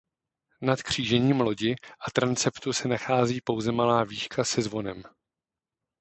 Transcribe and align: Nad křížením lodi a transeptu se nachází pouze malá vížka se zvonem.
Nad 0.61 0.81
křížením 0.83 1.41
lodi 1.41 1.75
a 2.07 2.11
transeptu 2.11 2.73
se 2.73 2.87
nachází 2.87 3.41
pouze 3.41 3.71
malá 3.71 4.03
vížka 4.03 4.43
se 4.43 4.61
zvonem. 4.61 5.03